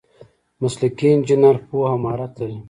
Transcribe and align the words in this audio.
مسلکي 0.61 1.07
انجینر 1.13 1.55
پوهه 1.67 1.87
او 1.91 1.97
مهارت 2.03 2.31
لري. 2.39 2.57